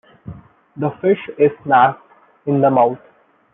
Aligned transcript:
The 0.77 0.89
fish 0.99 1.29
is 1.37 1.51
snagged 1.61 1.97
in 2.47 2.59
the 2.59 2.71
mouth. 2.71 2.97